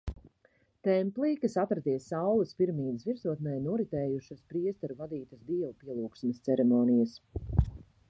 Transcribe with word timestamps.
Templī, 0.87 1.29
kas 1.43 1.57
atradies 1.63 2.07
Saules 2.13 2.55
piramīdas 2.63 3.07
virsotnē, 3.11 3.55
noritējušas 3.67 4.43
priesteru 4.55 4.99
vadītas 5.05 5.47
dievu 5.53 5.73
pielūgsmes 5.85 6.45
ceremonijas. 6.49 7.19